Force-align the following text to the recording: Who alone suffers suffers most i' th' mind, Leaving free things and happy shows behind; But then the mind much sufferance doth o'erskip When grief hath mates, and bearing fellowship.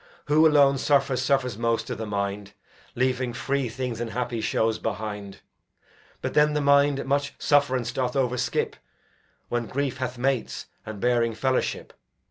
Who 0.25 0.47
alone 0.47 0.79
suffers 0.79 1.21
suffers 1.21 1.59
most 1.59 1.91
i' 1.91 1.93
th' 1.93 2.07
mind, 2.07 2.53
Leaving 2.95 3.33
free 3.33 3.69
things 3.69 4.01
and 4.01 4.09
happy 4.13 4.41
shows 4.41 4.79
behind; 4.79 5.41
But 6.23 6.33
then 6.33 6.55
the 6.55 6.59
mind 6.59 7.05
much 7.05 7.35
sufferance 7.37 7.91
doth 7.91 8.15
o'erskip 8.15 8.75
When 9.49 9.67
grief 9.67 9.97
hath 9.97 10.17
mates, 10.17 10.65
and 10.87 10.99
bearing 10.99 11.35
fellowship. 11.35 11.93